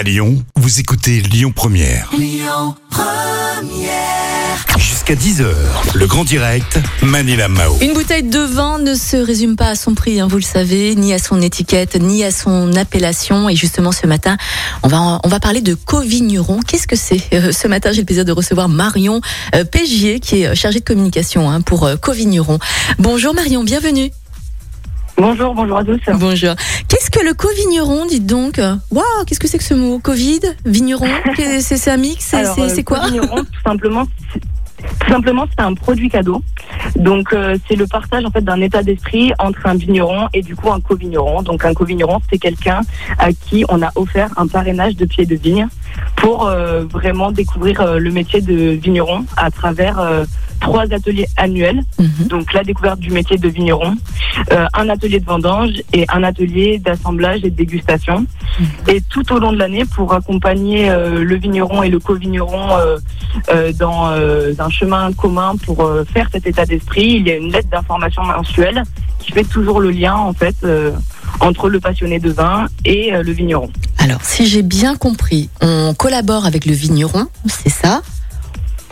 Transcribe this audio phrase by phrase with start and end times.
[0.00, 2.10] À Lyon, vous écoutez Lyon Première.
[4.78, 5.44] Jusqu'à 10h,
[5.94, 7.76] le grand direct, Manila Mao.
[7.82, 10.94] Une bouteille de vin ne se résume pas à son prix, hein, vous le savez,
[10.94, 13.50] ni à son étiquette, ni à son appellation.
[13.50, 14.38] Et justement, ce matin,
[14.82, 16.60] on va, on va parler de co-vigneron.
[16.66, 19.20] Qu'est-ce que c'est Euh, Ce matin, j'ai le plaisir de recevoir Marion
[19.54, 22.58] euh, Pégier, qui est euh, chargée de communication hein, pour euh, co-vigneron.
[22.98, 24.10] Bonjour Marion, bienvenue.
[25.20, 26.00] Bonjour, bonjour à tous.
[26.14, 26.54] Bonjour.
[27.20, 28.58] Que le co-vigneron, dites donc.
[28.90, 29.98] Waouh, qu'est-ce que c'est que ce mot?
[29.98, 30.40] Covid?
[30.64, 31.06] Vigneron?
[31.60, 33.00] C'est un mix C'est euh, c'est quoi?
[33.00, 36.42] co-vigneron, tout simplement, c'est- tout simplement, c'est un produit cadeau.
[36.96, 40.56] Donc, euh, c'est le partage en fait d'un état d'esprit entre un vigneron et du
[40.56, 41.42] coup un co-vigneron.
[41.42, 42.80] Donc, un co-vigneron, c'est quelqu'un
[43.18, 45.68] à qui on a offert un parrainage de pied de vigne
[46.16, 50.24] pour euh, vraiment découvrir euh, le métier de vigneron à travers euh,
[50.60, 51.82] trois ateliers annuels.
[51.98, 52.28] Mhm.
[52.28, 53.94] Donc, la découverte du métier de vigneron,
[54.52, 58.26] euh, un atelier de vendange et un atelier d'assemblage et de dégustation.
[58.86, 62.98] Et tout au long de l'année, pour accompagner euh, le vigneron et le co-vigneron euh,
[63.50, 67.36] euh, dans euh, un chemin commun pour euh, faire cet état d'esprit, il y a
[67.36, 68.82] une lettre d'information mensuelle
[69.18, 70.92] qui fait toujours le lien en fait euh,
[71.40, 73.70] entre le passionné de vin et euh, le vigneron.
[74.02, 78.00] Alors, si j'ai bien compris, on collabore avec le vigneron, c'est ça?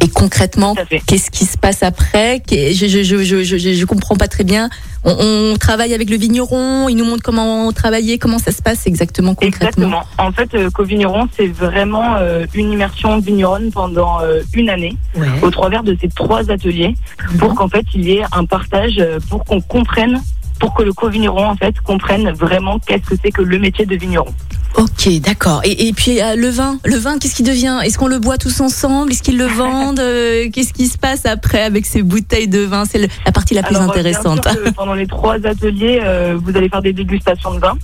[0.00, 0.74] Et concrètement,
[1.06, 2.42] qu'est-ce qui se passe après?
[2.50, 4.68] Je je, je, je, comprends pas très bien.
[5.04, 5.12] On,
[5.52, 9.34] on travaille avec le vigneron, il nous montre comment travailler, comment ça se passe exactement
[9.34, 9.68] concrètement?
[9.68, 10.02] Exactement.
[10.18, 15.28] En fait, euh, co-vigneron, c'est vraiment euh, une immersion vigneronne pendant euh, une année Ouais.
[15.42, 16.94] au travers de ces trois ateliers
[17.38, 20.20] pour qu'en fait il y ait un partage, euh, pour qu'on comprenne,
[20.58, 23.94] pour que le co-vigneron en fait comprenne vraiment qu'est-ce que c'est que le métier de
[23.96, 24.32] vigneron.
[24.78, 25.60] Ok, d'accord.
[25.64, 27.80] Et, et puis euh, le vin, le vin, qu'est-ce qui devient?
[27.84, 29.12] Est-ce qu'on le boit tous ensemble?
[29.12, 30.00] Est-ce qu'ils le vendent?
[30.00, 32.84] Euh, Qu'est-ce qui se passe après avec ces bouteilles de vin?
[32.84, 34.46] C'est la partie la plus Alors, euh, intéressante.
[34.76, 36.00] pendant les trois ateliers,
[36.42, 37.76] vous allez faire des dégustations de vin.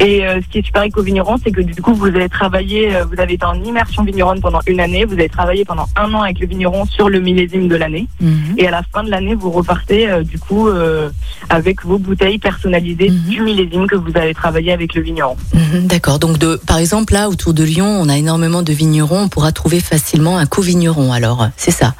[0.00, 2.28] Et euh, ce qui est super avec au vigneron, c'est que du coup, vous allez
[2.28, 5.86] travailler, euh, vous avez été en immersion vigneronne pendant une année, vous allez travailler pendant
[5.96, 8.06] un an avec le vigneron sur le millésime de l'année.
[8.20, 8.54] Mhm.
[8.58, 10.68] Et à la fin de l'année, vous repartez euh, du coup
[11.50, 13.18] avec vos bouteilles personnalisées Mhm.
[13.28, 15.36] du millésime que vous avez travaillé avec le vigneron.
[15.54, 16.18] Mhm, D'accord.
[16.18, 19.22] Donc, de, par exemple, là, autour de Lyon, on a énormément de vignerons.
[19.22, 21.12] On pourra trouver facilement un co-vigneron.
[21.12, 21.94] Alors, c'est ça.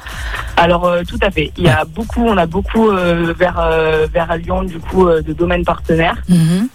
[0.59, 1.51] Alors tout à fait.
[1.57, 3.69] Il y a beaucoup, on a beaucoup vers
[4.11, 6.17] vers Lyon du coup de domaines partenaires.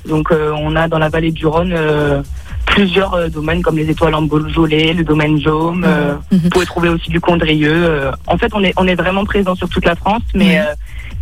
[0.08, 2.22] Donc on a dans la vallée du Rhône euh,
[2.66, 5.84] plusieurs euh, domaines comme les étoiles en Beaujolais, le domaine Jaume.
[5.86, 6.38] euh, Mhm.
[6.44, 7.72] Vous pouvez trouver aussi du Condrieu.
[7.72, 8.12] euh.
[8.26, 10.64] En fait, on est on est vraiment présent sur toute la France, mais Mhm.
[10.68, 10.74] euh,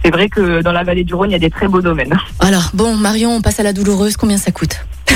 [0.04, 2.14] c'est vrai que dans la vallée du Rhône, il y a des très beaux domaines.
[2.41, 4.16] Alors, bon, Marion, on passe à la douloureuse.
[4.16, 4.76] Combien ça coûte?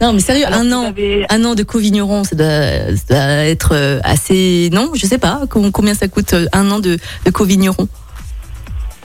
[0.00, 0.84] Non, mais sérieux, Alors, un an.
[0.86, 4.68] avez- Un an de co-vigneron, ça doit, ça doit être assez.
[4.72, 5.42] Non, je sais pas.
[5.48, 7.86] com- Combien ça coûte un an de, de co-vigneron?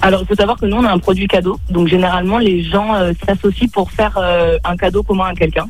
[0.01, 1.59] Alors, il faut savoir que nous, on a un produit cadeau.
[1.69, 5.67] Donc, généralement, les gens euh, s'associent pour faire euh, un cadeau commun à quelqu'un.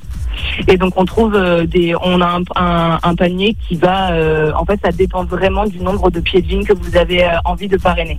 [0.67, 4.51] Et donc, on trouve euh, des, on a un, un- un panier qui va, euh,
[4.55, 7.67] en fait, ça dépend vraiment du nombre de pieds de vigne que vous avez envie
[7.67, 8.17] de parrainer.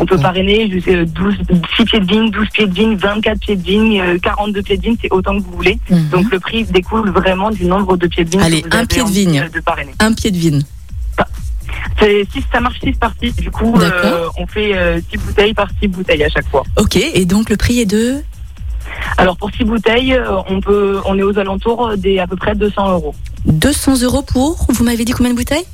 [0.00, 1.34] On peut parrainer jusqu'à 12,
[1.76, 4.76] 6 pieds de vigne, 12 pieds de vigne, 24 pieds de vigne, euh, 42 pieds
[4.78, 5.78] de vigne, c'est autant que vous voulez.
[5.90, 6.08] Mhm.
[6.08, 8.78] Donc, le prix découle vraiment du nombre de pieds de vigne Allez, que vous un
[8.78, 9.48] avez pied de vigne.
[9.52, 9.92] de parrainer.
[10.00, 10.62] Un pied de vigne.
[11.98, 14.72] C'est, si ça marche 6 par 6, du coup, euh, on fait
[15.10, 16.62] 6 bouteilles par 6 bouteilles à chaque fois.
[16.78, 18.22] Ok, et donc le prix est de
[19.18, 22.54] Alors pour six bouteilles, euh, on peut, on est aux alentours des à peu près
[22.54, 23.14] 200 euros
[23.46, 24.66] 200 euros pour.
[24.68, 25.64] Vous m'avez dit combien de bouteilles?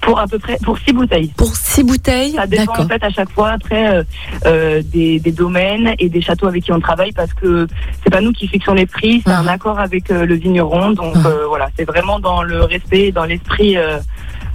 [0.00, 1.28] Pour à peu près pour six bouteilles.
[1.36, 4.02] Pour 6 bouteilles Ça dépend en fait à chaque fois après euh,
[4.46, 7.66] euh, des, des domaines et des châteaux avec qui on travaille parce que
[8.02, 9.48] c'est pas nous qui fixons les prix, c'est un Mhm.
[9.48, 10.90] accord avec euh, le vigneron.
[10.90, 11.26] Donc Mhm.
[11.26, 13.76] euh, voilà, c'est vraiment dans le respect, et dans l'esprit.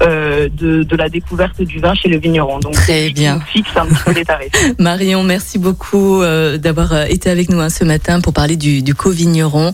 [0.02, 2.60] Euh, de, de la découverte du vin chez le vigneron.
[2.60, 3.42] Donc Très bien.
[3.52, 4.52] fixe un petit peu les tarifs.
[4.80, 8.82] Marion, merci beaucoup euh, d'avoir euh, été avec nous hein, ce matin pour parler du,
[8.82, 9.74] du co-vigneron.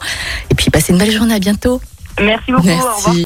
[0.51, 1.35] Et puis, passez une belle journée.
[1.35, 1.81] À bientôt.
[2.19, 2.67] Merci beaucoup.
[2.67, 3.01] Au revoir.
[3.07, 3.25] Merci.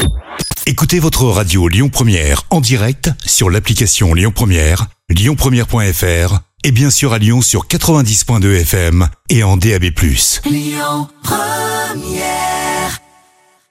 [0.65, 7.13] Écoutez votre radio Lyon Première en direct sur l'application Lyon Première, lyonpremière.fr et bien sûr
[7.13, 9.85] à Lyon sur 90.2 FM et en DAB+.
[10.45, 12.58] Lyon Première